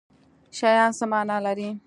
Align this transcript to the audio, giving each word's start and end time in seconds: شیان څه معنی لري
شیان 0.57 0.89
څه 0.97 1.05
معنی 1.11 1.37
لري 1.45 1.69